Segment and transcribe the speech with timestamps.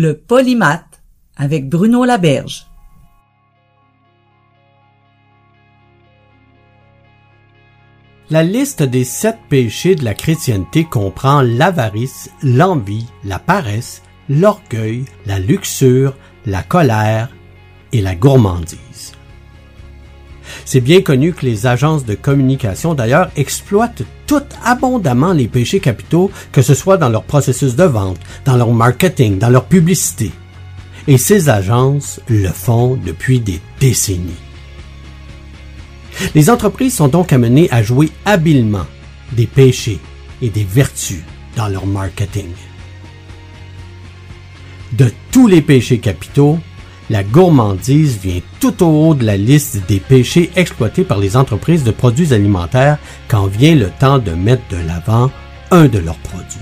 [0.00, 1.02] Le polymath
[1.36, 2.68] avec Bruno Laberge.
[8.30, 15.40] La liste des sept péchés de la chrétienté comprend l'avarice, l'envie, la paresse, l'orgueil, la
[15.40, 16.14] luxure,
[16.46, 17.34] la colère
[17.90, 19.17] et la gourmandise.
[20.64, 26.30] C'est bien connu que les agences de communication d'ailleurs exploitent toutes abondamment les péchés capitaux,
[26.52, 30.30] que ce soit dans leur processus de vente, dans leur marketing, dans leur publicité.
[31.06, 34.34] Et ces agences le font depuis des décennies.
[36.34, 38.86] Les entreprises sont donc amenées à jouer habilement
[39.32, 40.00] des péchés
[40.42, 41.22] et des vertus
[41.56, 42.50] dans leur marketing.
[44.92, 46.58] De tous les péchés capitaux,
[47.10, 51.84] la gourmandise vient tout au haut de la liste des péchés exploités par les entreprises
[51.84, 55.30] de produits alimentaires quand vient le temps de mettre de l'avant
[55.70, 56.58] un de leurs produits.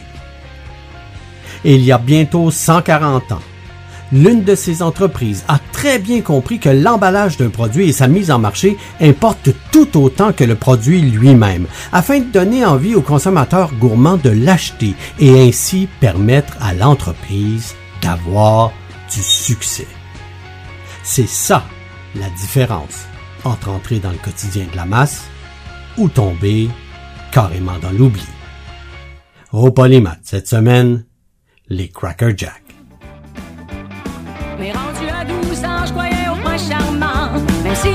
[1.65, 3.43] Il y a bientôt 140 ans,
[4.13, 8.31] l'une de ces entreprises a très bien compris que l'emballage d'un produit et sa mise
[8.31, 13.73] en marché importent tout autant que le produit lui-même, afin de donner envie aux consommateurs
[13.75, 18.73] gourmands de l'acheter et ainsi permettre à l'entreprise d'avoir
[19.13, 19.87] du succès.
[21.09, 21.63] C'est ça
[22.17, 23.07] la différence
[23.45, 25.29] entre entrer dans le quotidien de la masse
[25.97, 26.69] ou tomber
[27.31, 28.27] carrément dans l'oubli.
[29.53, 31.05] Au Polymath cette semaine,
[31.69, 32.61] les Cracker Jack.
[34.59, 37.41] Mais rendu à 12 ans, je croyais au prince charmant.
[37.63, 37.91] Même si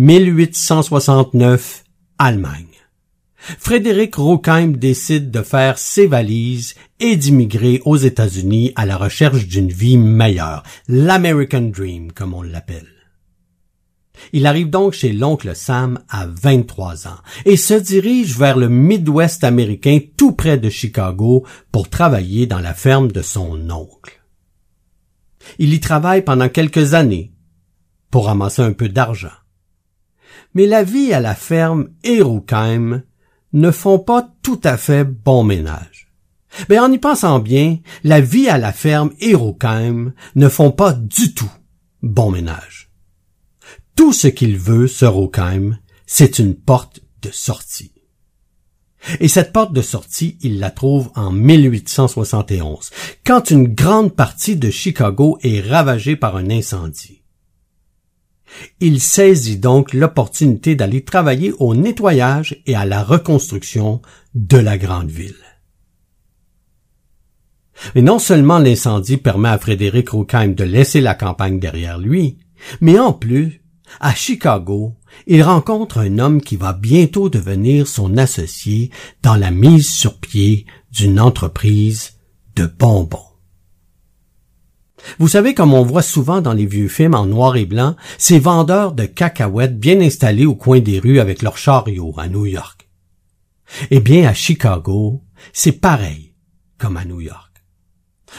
[0.00, 1.82] 1869,
[2.18, 2.66] Allemagne.
[3.34, 9.72] Frédéric Ruckheim décide de faire ses valises et d'immigrer aux États-Unis à la recherche d'une
[9.72, 12.86] vie meilleure, l'American Dream comme on l'appelle.
[14.32, 19.42] Il arrive donc chez l'oncle Sam à 23 ans et se dirige vers le Midwest
[19.42, 24.22] américain tout près de Chicago pour travailler dans la ferme de son oncle.
[25.58, 27.32] Il y travaille pendant quelques années
[28.12, 29.32] pour ramasser un peu d'argent.
[30.58, 32.20] Mais la vie à la ferme et
[33.52, 36.10] ne font pas tout à fait bon ménage.
[36.68, 39.36] Mais en y pensant bien, la vie à la ferme et
[40.34, 41.52] ne font pas du tout
[42.02, 42.90] bon ménage.
[43.94, 47.92] Tout ce qu'il veut, ce Ruckheim, c'est une porte de sortie.
[49.20, 52.90] Et cette porte de sortie, il la trouve en 1871,
[53.24, 57.17] quand une grande partie de Chicago est ravagée par un incendie.
[58.80, 64.00] Il saisit donc l'opportunité d'aller travailler au nettoyage et à la reconstruction
[64.34, 65.34] de la grande ville.
[67.94, 72.38] Mais non seulement l'incendie permet à Frédéric Ruckheim de laisser la campagne derrière lui,
[72.80, 73.62] mais en plus,
[74.00, 78.90] à Chicago, il rencontre un homme qui va bientôt devenir son associé
[79.22, 82.14] dans la mise sur pied d'une entreprise
[82.56, 83.27] de bonbons.
[85.18, 88.38] Vous savez, comme on voit souvent dans les vieux films en noir et blanc, ces
[88.38, 92.88] vendeurs de cacahuètes bien installés au coin des rues avec leurs chariots à New York.
[93.90, 96.34] Eh bien, à Chicago, c'est pareil
[96.78, 97.64] comme à New York.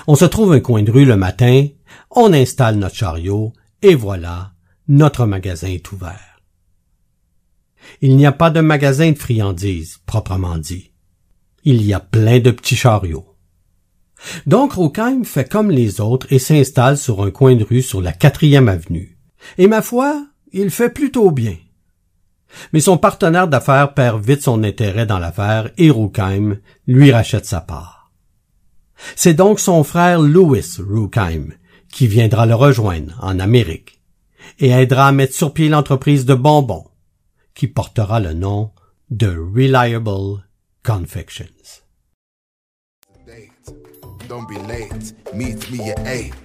[0.07, 1.67] On se trouve un coin de rue le matin,
[2.11, 4.53] on installe notre chariot, et voilà,
[4.87, 6.41] notre magasin est ouvert.
[8.01, 10.91] Il n'y a pas de magasin de friandises, proprement dit.
[11.63, 13.28] Il y a plein de petits chariots.
[14.45, 18.11] Donc Ruckheim fait comme les autres et s'installe sur un coin de rue sur la
[18.11, 19.17] quatrième avenue.
[19.57, 21.55] Et ma foi, il fait plutôt bien.
[22.73, 26.57] Mais son partenaire d'affaires perd vite son intérêt dans l'affaire et Ruckheim
[26.87, 28.11] lui rachète sa part.
[29.15, 31.53] C'est donc son frère Louis Ruckheim
[31.91, 34.01] qui viendra le rejoindre en Amérique
[34.59, 36.85] et aidera à mettre sur pied l'entreprise de bonbons
[37.53, 38.71] qui portera le nom
[39.09, 40.43] de Reliable
[40.83, 41.78] Confections.
[44.29, 45.11] Don't be late.
[45.33, 46.35] Meet me at eight.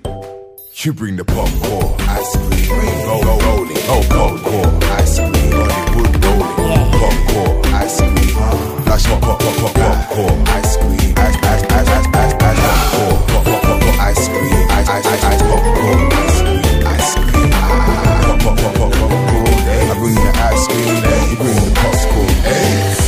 [0.76, 2.70] You bring the popcorn, ice cream,
[3.04, 9.56] roll, rolling, oh popcorn, ice cream, Hollywood rolling, popcorn, ice cream, flash pop, pop, pop,
[9.56, 14.00] pop, popcorn, ice cream, ice, ice, ice, ice, ice, ice, popcorn, pop, pop, pop, pop,
[14.00, 18.92] ice cream, ice, ice, ice, ice, popcorn, ice cream, ice cream, pop, pop, pop, pop,
[18.96, 23.03] popcorn, I bring the ice cream, you bring the popcorn,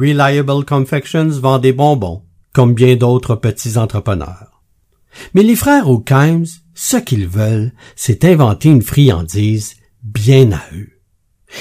[0.00, 2.22] Reliable Confections vend des bonbons,
[2.54, 4.62] comme bien d'autres petits entrepreneurs.
[5.34, 10.88] Mais les frères O'Kimes, ce qu'ils veulent, c'est inventer une friandise bien à eux.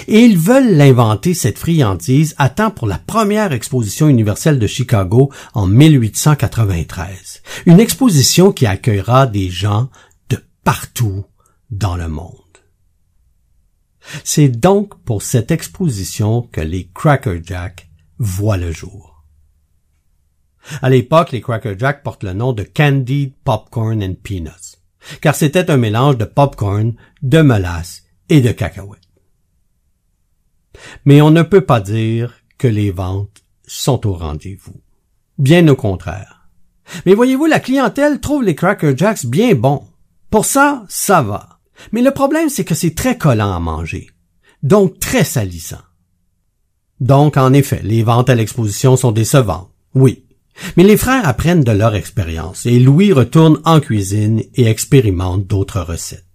[0.08, 5.32] Et ils veulent l'inventer, cette friandise, à temps pour la première exposition universelle de Chicago
[5.54, 7.42] en 1893.
[7.66, 9.90] Une exposition qui accueillera des gens
[10.30, 11.26] de partout
[11.72, 12.36] dans le monde.
[14.24, 17.89] C'est donc pour cette exposition que les Cracker Jack
[18.20, 19.26] voient le jour.
[20.82, 24.78] À l'époque, les Cracker Jack portent le nom de Candied Popcorn and Peanuts,
[25.22, 29.00] car c'était un mélange de popcorn, de molasse et de cacahuètes.
[31.06, 34.82] Mais on ne peut pas dire que les ventes sont au rendez-vous.
[35.38, 36.50] Bien au contraire.
[37.06, 39.88] Mais voyez-vous, la clientèle trouve les Cracker Jacks bien bons.
[40.30, 41.60] Pour ça, ça va.
[41.92, 44.10] Mais le problème, c'est que c'est très collant à manger.
[44.64, 45.82] Donc très salissant.
[47.00, 49.70] Donc, en effet, les ventes à l'exposition sont décevantes.
[49.94, 50.26] Oui.
[50.76, 55.80] Mais les frères apprennent de leur expérience et Louis retourne en cuisine et expérimente d'autres
[55.80, 56.26] recettes.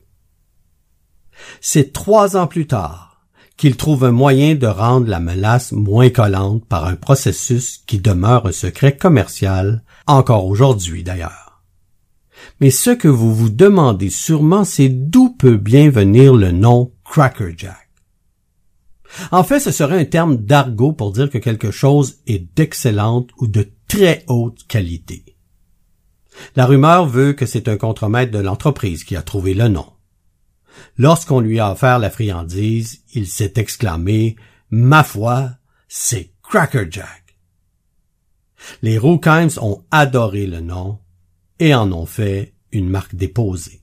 [1.60, 3.26] C'est trois ans plus tard
[3.56, 8.46] qu'il trouve un moyen de rendre la melasse moins collante par un processus qui demeure
[8.46, 11.62] un secret commercial, encore aujourd'hui d'ailleurs.
[12.60, 17.54] Mais ce que vous vous demandez sûrement, c'est d'où peut bien venir le nom Cracker
[17.56, 17.83] Jack.
[19.30, 23.46] En fait, ce serait un terme d'argot pour dire que quelque chose est d'excellente ou
[23.46, 25.24] de très haute qualité.
[26.56, 29.92] La rumeur veut que c'est un contremaître de l'entreprise qui a trouvé le nom.
[30.98, 34.36] Lorsqu'on lui a offert la friandise, il s'est exclamé
[34.70, 35.50] Ma foi,
[35.88, 37.36] c'est Cracker Jack.
[38.82, 40.98] Les Roukimes ont adoré le nom
[41.60, 43.82] et en ont fait une marque déposée.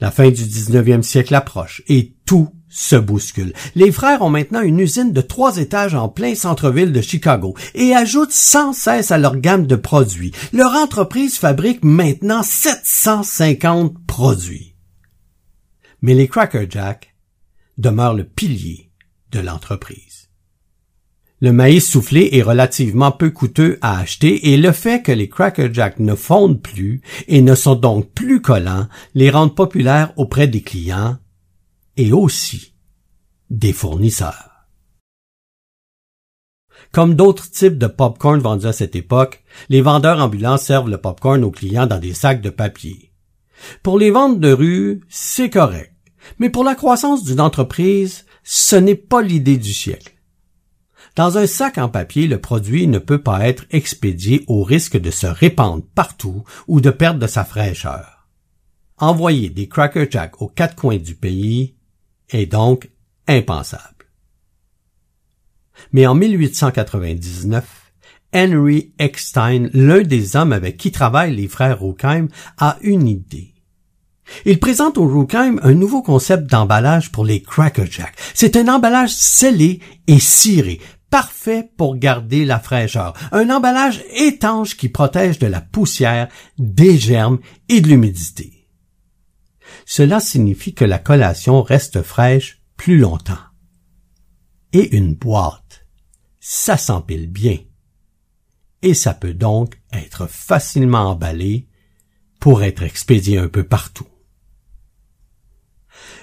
[0.00, 3.52] La fin du 19e siècle approche et tout se bouscule.
[3.74, 7.94] Les frères ont maintenant une usine de trois étages en plein centre-ville de Chicago et
[7.94, 10.32] ajoutent sans cesse à leur gamme de produits.
[10.52, 14.76] Leur entreprise fabrique maintenant 750 produits.
[16.00, 17.14] Mais les Cracker Jack
[17.76, 18.90] demeurent le pilier
[19.32, 20.28] de l'entreprise.
[21.42, 25.70] Le maïs soufflé est relativement peu coûteux à acheter et le fait que les Cracker
[25.72, 30.60] Jack ne fondent plus et ne sont donc plus collants les rendent populaires auprès des
[30.60, 31.16] clients
[31.96, 32.74] et aussi
[33.50, 34.50] des fournisseurs.
[36.92, 41.44] Comme d'autres types de popcorn vendus à cette époque, les vendeurs ambulants servent le popcorn
[41.44, 43.12] aux clients dans des sacs de papier.
[43.82, 45.94] Pour les ventes de rue, c'est correct.
[46.38, 50.14] Mais pour la croissance d'une entreprise, ce n'est pas l'idée du siècle.
[51.16, 55.10] Dans un sac en papier, le produit ne peut pas être expédié au risque de
[55.10, 58.28] se répandre partout ou de perdre de sa fraîcheur.
[58.98, 61.76] Envoyer des Cracker Jack aux quatre coins du pays
[62.32, 62.90] est donc
[63.26, 64.06] impensable.
[65.92, 67.64] Mais en 1899,
[68.32, 73.54] Henry Eckstein, l'un des hommes avec qui travaillent les frères Ruckheim, a une idée.
[74.44, 78.14] Il présente aux Ruckheim un nouveau concept d'emballage pour les Cracker Jack.
[78.34, 83.14] C'est un emballage scellé et ciré, parfait pour garder la fraîcheur.
[83.32, 88.59] Un emballage étanche qui protège de la poussière, des germes et de l'humidité.
[89.92, 93.42] Cela signifie que la collation reste fraîche plus longtemps.
[94.72, 95.84] Et une boîte,
[96.38, 97.58] ça s'empile bien.
[98.82, 101.66] Et ça peut donc être facilement emballé
[102.38, 104.06] pour être expédié un peu partout.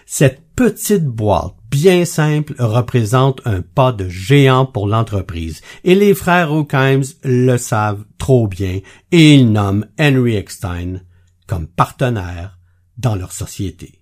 [0.05, 6.53] Cette petite boîte bien simple représente un pas de géant pour l'entreprise et les frères
[6.53, 8.79] O'Kimes le savent trop bien
[9.11, 11.01] et ils nomment Henry Eckstein
[11.47, 12.56] comme partenaire
[12.97, 14.01] dans leur société.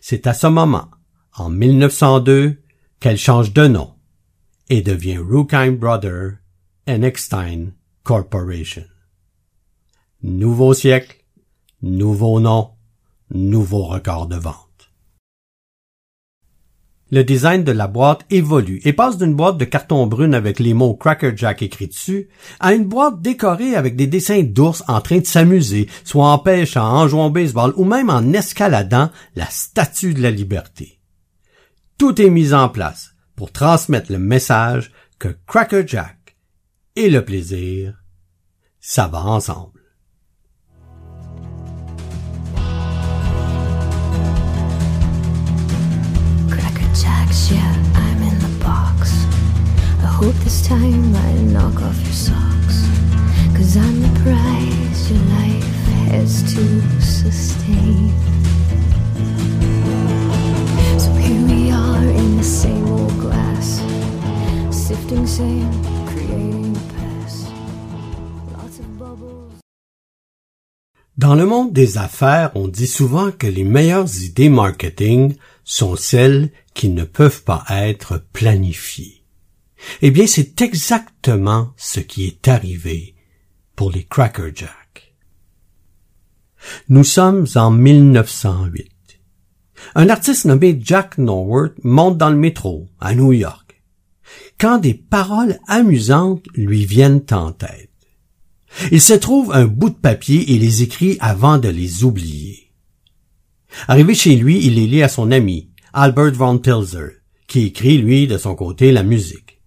[0.00, 0.90] C'est à ce moment,
[1.34, 2.62] en 1902,
[3.00, 3.94] qu'elle change de nom
[4.68, 6.38] et devient Ruckheim Brother
[6.88, 7.02] and
[8.02, 8.84] Corporation.
[10.22, 11.24] Nouveau siècle,
[11.82, 12.70] nouveau nom,
[13.30, 14.63] nouveau record de vente.
[17.14, 20.74] Le design de la boîte évolue et passe d'une boîte de carton brune avec les
[20.74, 22.28] mots Cracker Jack écrits dessus
[22.58, 26.82] à une boîte décorée avec des dessins d'ours en train de s'amuser, soit en pêchant,
[26.84, 30.98] en jouant au baseball ou même en escaladant la statue de la liberté.
[31.98, 34.90] Tout est mis en place pour transmettre le message
[35.20, 36.36] que Cracker Jack
[36.96, 37.94] et le plaisir,
[38.80, 39.83] ça va ensemble.
[47.34, 49.12] Yeah, I'm in the box.
[50.00, 52.86] I hope this time I knock off your socks.
[53.56, 55.64] Cause I'm the prize your life
[56.08, 58.08] has to sustain.
[60.98, 63.82] So here we are in the same old glass,
[64.70, 65.74] sifting sand,
[66.06, 66.73] creating
[71.16, 76.50] Dans le monde des affaires, on dit souvent que les meilleures idées marketing sont celles
[76.74, 79.24] qui ne peuvent pas être planifiées.
[80.02, 83.14] Eh bien, c'est exactement ce qui est arrivé
[83.76, 85.14] pour les Cracker Jack.
[86.88, 88.90] Nous sommes en 1908.
[89.94, 93.82] Un artiste nommé Jack Norworth monte dans le métro à New York.
[94.58, 97.93] Quand des paroles amusantes lui viennent en tête.
[98.90, 102.72] Il se trouve un bout de papier et les écrit avant de les oublier.
[103.88, 107.10] Arrivé chez lui, il les lit à son ami, Albert von Tilzer,
[107.46, 109.60] qui écrit, lui, de son côté, la musique.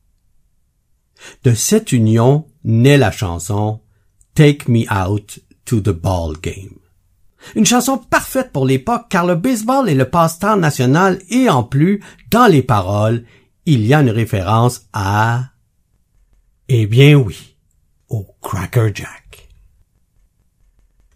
[1.43, 3.81] De cette union naît la chanson
[4.35, 6.77] Take Me Out to the Ball Game.
[7.55, 12.03] Une chanson parfaite pour l'époque car le baseball est le passe-temps national et en plus,
[12.29, 13.23] dans les paroles,
[13.65, 15.45] il y a une référence à...
[16.69, 17.46] Eh bien oui,
[18.09, 19.49] au Cracker Jack.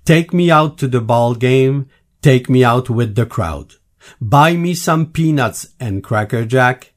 [0.05, 1.85] Take me out to the ball game,
[2.21, 3.75] take me out with the crowd.
[4.19, 6.93] Buy me some peanuts and Cracker Jack.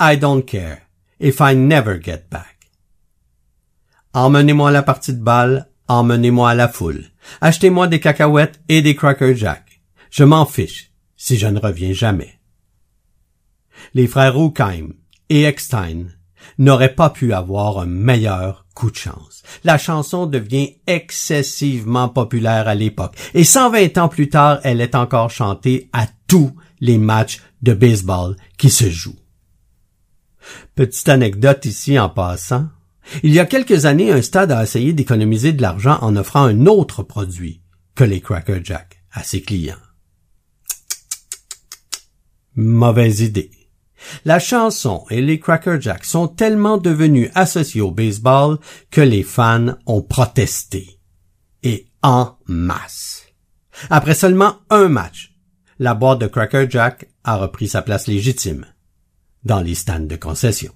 [0.00, 0.88] I don't care
[1.18, 2.70] if I never get back.
[4.14, 7.04] Emmenez-moi à la partie de balle, emmenez-moi à la foule.
[7.40, 9.80] Achetez-moi des cacahuètes et des Cracker Jack.
[10.10, 12.40] Je m'en fiche si je ne reviens jamais.
[13.94, 14.94] Les frères Ruckheim
[15.28, 16.08] et Eckstein
[16.58, 19.42] n'auraient pas pu avoir un meilleur coup de chance.
[19.64, 25.30] La chanson devient excessivement populaire à l'époque et 120 ans plus tard, elle est encore
[25.30, 29.18] chantée à tous les matchs de baseball qui se jouent.
[30.76, 32.68] Petite anecdote ici en passant.
[33.24, 36.66] Il y a quelques années, un stade a essayé d'économiser de l'argent en offrant un
[36.66, 37.60] autre produit
[37.96, 39.74] que les Cracker Jack à ses clients.
[42.54, 43.50] Mauvaise idée.
[44.24, 48.58] La chanson et les Cracker Jack sont tellement devenus associés au baseball
[48.90, 51.00] que les fans ont protesté.
[51.62, 53.26] Et en masse.
[53.90, 55.34] Après seulement un match,
[55.78, 58.66] la boîte de Cracker Jack a repris sa place légitime
[59.44, 60.72] dans les stands de concession.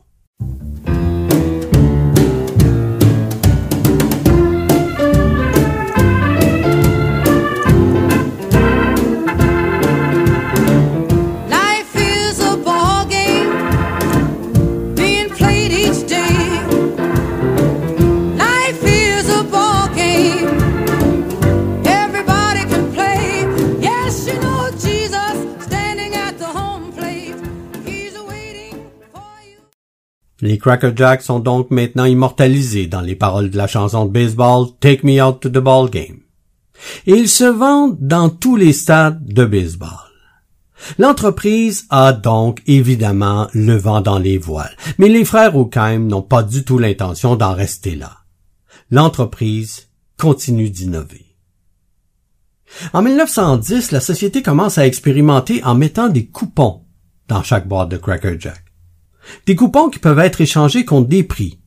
[30.62, 35.00] Cracker Jacks sont donc maintenant immortalisés dans les paroles de la chanson de baseball Take
[35.02, 36.21] Me Out to the Ball Game.
[37.04, 39.90] Ils se vendent dans tous les stades de baseball.
[40.99, 46.42] L'entreprise a donc évidemment le vent dans les voiles, mais les frères Ruckheim n'ont pas
[46.42, 48.19] du tout l'intention d'en rester là.
[48.90, 51.26] L'entreprise continue d'innover.
[52.92, 56.83] En 1910, la société commence à expérimenter en mettant des coupons
[57.28, 58.62] dans chaque boîte de Cracker Jack.
[59.47, 61.61] Des coupons qui peuvent être échangés contre des prix.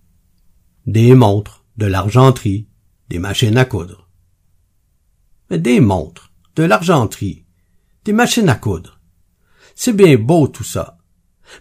[0.85, 2.67] Des montres, de l'argenterie,
[3.09, 4.09] des machines à coudre.
[5.49, 7.45] Mais des montres, de l'argenterie,
[8.03, 8.99] des machines à coudre.
[9.75, 10.97] C'est bien beau tout ça.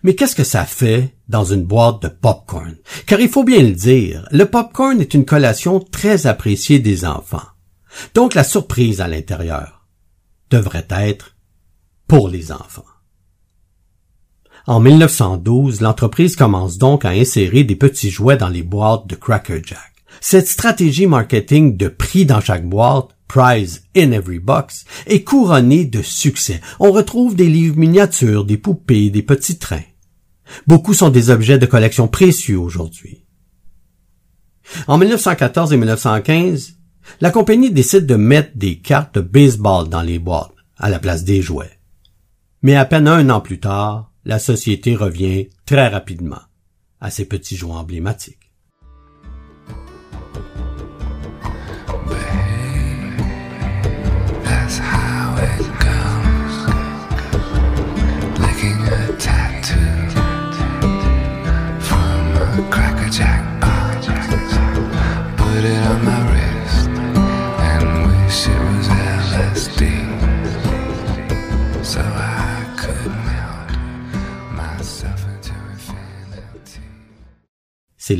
[0.02, 2.76] Mais qu'est-ce que ça fait dans une boîte de popcorn?
[3.06, 7.42] Car il faut bien le dire, le popcorn est une collation très appréciée des enfants.
[8.14, 9.86] Donc la surprise à l'intérieur
[10.50, 11.36] devrait être
[12.06, 12.84] pour les enfants.
[14.66, 19.60] En 1912, l'entreprise commence donc à insérer des petits jouets dans les boîtes de Cracker
[19.62, 19.92] Jack.
[20.22, 26.00] Cette stratégie marketing de prix dans chaque boîte, prize in every box, est couronnée de
[26.00, 26.62] succès.
[26.80, 29.82] On retrouve des livres miniatures, des poupées, des petits trains.
[30.66, 33.26] Beaucoup sont des objets de collection précieux aujourd'hui.
[34.86, 36.78] En 1914 et 1915,
[37.20, 41.24] la compagnie décide de mettre des cartes de baseball dans les boîtes, à la place
[41.24, 41.78] des jouets.
[42.62, 46.40] Mais à peine un an plus tard, la société revient très rapidement
[47.00, 48.43] à ses petits joints emblématiques.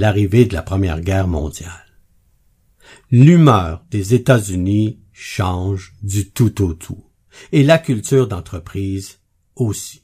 [0.04, 1.72] L'arrivée de la Première Guerre mondiale.
[3.10, 7.02] L'humeur des États-Unis change du tout au tout,
[7.52, 9.20] et la culture d'entreprise
[9.56, 10.02] aussi.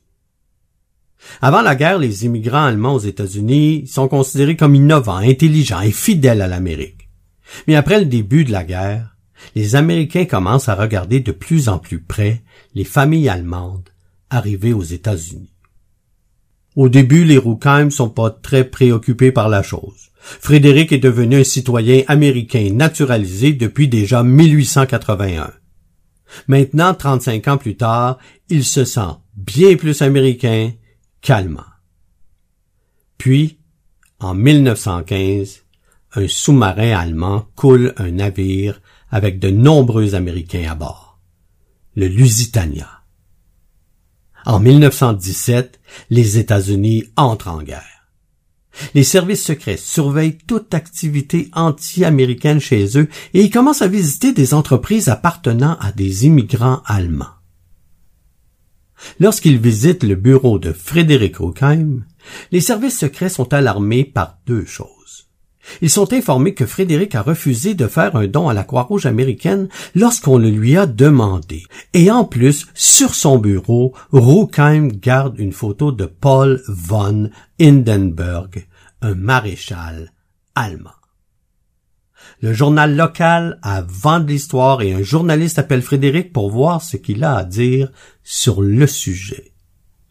[1.42, 6.40] Avant la guerre, les immigrants allemands aux États-Unis sont considérés comme innovants, intelligents et fidèles
[6.40, 7.11] à l'Amérique.
[7.66, 9.19] Mais après le début de la guerre,
[9.54, 12.42] les Américains commencent à regarder de plus en plus près
[12.75, 13.90] les familles allemandes
[14.30, 15.50] arrivées aux États-Unis.
[16.77, 20.11] Au début, les Ruckheim sont pas très préoccupés par la chose.
[20.21, 25.53] Frédéric est devenu un citoyen américain naturalisé depuis déjà 1881.
[26.47, 30.73] Maintenant, 35 ans plus tard, il se sent bien plus américain
[31.23, 31.65] qu'allemand.
[33.19, 33.59] Puis,
[34.21, 35.62] en 1915,
[36.15, 41.19] un sous-marin allemand coule un navire avec de nombreux Américains à bord.
[41.97, 43.00] Le Lusitania.
[44.47, 45.80] En 1917,
[46.11, 48.00] les États-Unis entrent en guerre.
[48.94, 55.09] Les services secrets surveillent toute activité anti-américaine chez eux et commencent à visiter des entreprises
[55.09, 57.35] appartenant à des immigrants allemands.
[59.18, 62.04] Lorsqu'ils visitent le bureau de Frédéric Ruckheim,
[62.52, 65.00] les services secrets sont alarmés par deux choses.
[65.83, 69.69] Ils sont informés que Frédéric a refusé de faire un don à la Croix-Rouge américaine
[69.95, 71.65] lorsqu'on le lui a demandé.
[71.95, 78.67] Et en plus, sur son bureau, Ruckheim garde une photo de Paul von Hindenburg,
[79.03, 80.12] un maréchal
[80.55, 80.91] allemand.
[82.43, 86.97] Le journal local a vent de l'histoire et un journaliste appelle Frédéric pour voir ce
[86.97, 87.91] qu'il a à dire
[88.23, 89.50] sur le sujet.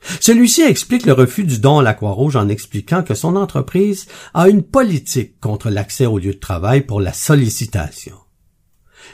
[0.02, 4.48] Celui-ci explique le refus du don à la Croix-Rouge en expliquant que son entreprise a
[4.48, 8.16] une politique contre l'accès au lieu de travail pour la sollicitation.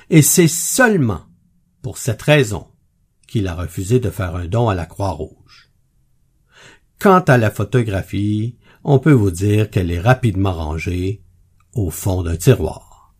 [0.10, 1.22] Et c'est seulement
[1.82, 2.68] pour cette raison
[3.28, 5.72] qu'il a refusé de faire un don à la Croix-Rouge.
[7.00, 11.24] Quant à la photographie, on peut vous dire qu'elle est rapidement rangée
[11.74, 13.16] au fond d'un tiroir.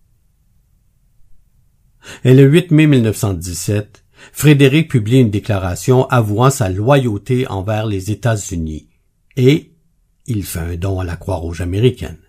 [2.24, 8.90] Et le 8 mai 1917, Frédéric publie une déclaration avouant sa loyauté envers les États-Unis
[9.38, 9.72] et
[10.28, 12.20] il fait un don à la Croix-Rouge américaine.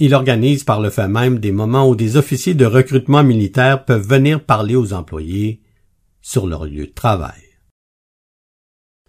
[0.00, 4.06] Il organise par le fait même des moments où des officiers de recrutement militaire peuvent
[4.06, 5.62] venir parler aux employés
[6.22, 7.42] sur leur lieu de travail.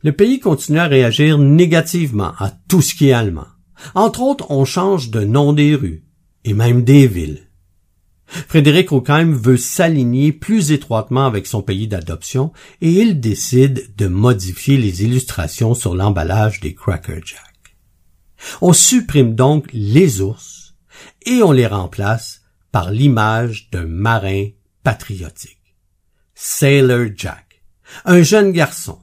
[0.04, 3.48] Le pays continue à réagir négativement à tout ce qui est allemand.
[3.96, 6.04] Entre autres, on change de nom des rues
[6.44, 7.48] et même des villes.
[8.48, 14.78] Frédéric Ruckheim veut s'aligner plus étroitement avec son pays d'adoption et il décide de modifier
[14.78, 17.78] les illustrations sur l'emballage des Cracker Jack.
[18.62, 20.74] On supprime donc les ours
[21.26, 22.42] et on les remplace
[22.72, 24.48] par l'image d'un marin
[24.84, 25.76] patriotique.
[26.34, 27.64] Sailor Jack,
[28.06, 29.00] un jeune garçon.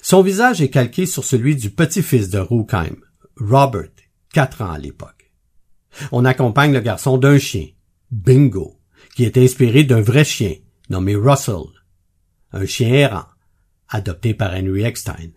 [0.00, 2.96] Son visage est calqué sur celui du petit-fils de Ruckheim,
[3.36, 3.90] Robert,
[4.32, 5.30] quatre ans à l'époque.
[6.10, 7.66] On accompagne le garçon d'un chien,
[8.14, 8.78] Bingo,
[9.16, 10.54] qui est inspiré d'un vrai chien
[10.88, 11.66] nommé Russell,
[12.52, 13.26] un chien errant,
[13.88, 15.30] adopté par Henry Eckstein.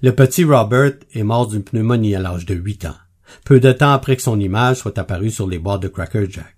[0.00, 2.96] Le petit Robert est mort d'une pneumonie à l'âge de huit ans,
[3.44, 6.56] peu de temps après que son image soit apparue sur les boîtes de Cracker Jack.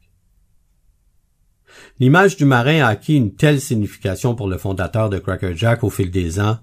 [1.99, 5.91] L'image du marin a acquis une telle signification pour le fondateur de Cracker Jack au
[5.91, 6.61] fil des ans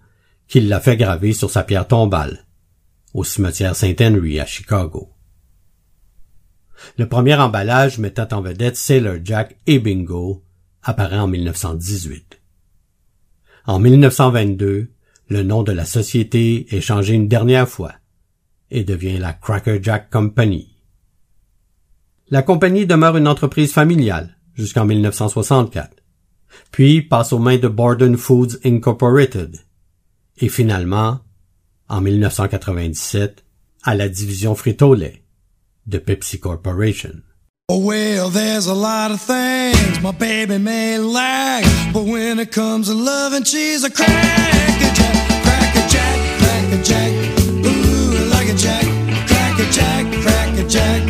[0.47, 2.45] qu'il l'a fait graver sur sa pierre tombale,
[3.13, 5.14] au cimetière Saint Henry à Chicago.
[6.97, 10.43] Le premier emballage mettant en vedette Sailor Jack et Bingo
[10.83, 12.41] apparaît en 1918.
[13.65, 14.91] En 1922,
[15.29, 17.93] le nom de la société est changé une dernière fois
[18.69, 20.75] et devient la Cracker Jack Company.
[22.29, 26.03] La compagnie demeure une entreprise familiale jusqu'en 1964,
[26.71, 29.59] puis passe aux mains de Borden Foods Incorporated
[30.37, 31.19] et finalement,
[31.87, 33.43] en 1997,
[33.83, 35.24] à la division Frito-Lay
[35.87, 37.23] de Pepsi Corporation.
[37.69, 42.87] Oh, well, there's a lot of things my baby may lack, but when it comes
[42.87, 47.11] to love and she's a cracker jack, cracker jack, cracker jack,
[47.65, 48.83] ooh, like a jack,
[49.27, 51.04] cracker jack, cracker jack,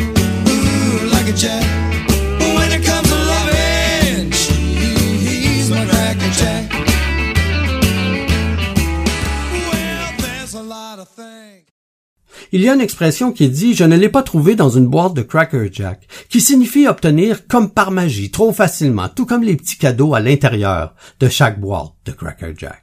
[12.56, 15.12] Il y a une expression qui dit je ne l'ai pas trouvé dans une boîte
[15.12, 19.76] de Cracker Jack, qui signifie obtenir comme par magie, trop facilement, tout comme les petits
[19.76, 22.82] cadeaux à l'intérieur de chaque boîte de Cracker Jack.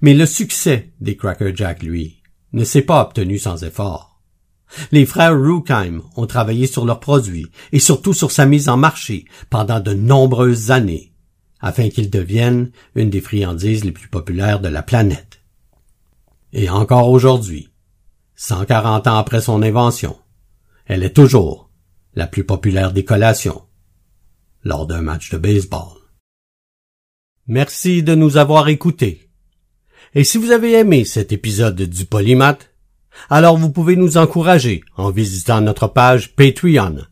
[0.00, 4.22] Mais le succès des Cracker Jack, lui, ne s'est pas obtenu sans effort.
[4.92, 9.24] Les frères Ruckheim ont travaillé sur leurs produits et surtout sur sa mise en marché
[9.50, 11.12] pendant de nombreuses années,
[11.60, 15.40] afin qu'ils deviennent une des friandises les plus populaires de la planète.
[16.52, 17.67] Et encore aujourd'hui,
[18.40, 20.16] 140 ans après son invention,
[20.86, 21.70] elle est toujours
[22.14, 23.64] la plus populaire des collations
[24.62, 25.98] lors d'un match de baseball.
[27.48, 29.28] Merci de nous avoir écoutés.
[30.14, 32.72] Et si vous avez aimé cet épisode du Polymath,
[33.28, 37.06] alors vous pouvez nous encourager en visitant notre page Patreon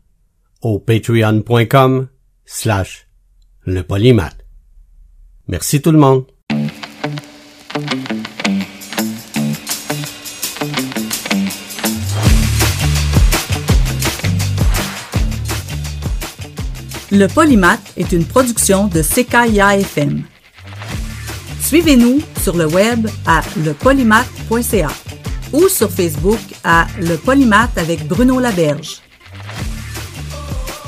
[0.62, 2.06] au patreon.com
[2.44, 3.08] slash
[3.64, 4.46] le polymath.
[5.48, 6.26] Merci tout le monde.
[17.12, 20.24] Le Polymath est une production de CKIA FM.
[21.60, 24.88] Suivez-nous sur le web à lepolymath.ca
[25.52, 29.02] ou sur Facebook à Le Polymath avec Bruno Laberge.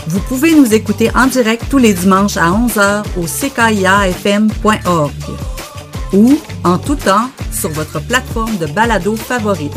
[0.09, 5.13] Vous pouvez nous écouter en direct tous les dimanches à 11h au ckiafm.org
[6.13, 9.73] ou en tout temps sur votre plateforme de balado favorite.